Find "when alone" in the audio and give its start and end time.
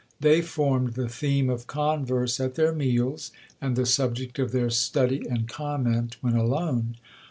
6.21-6.95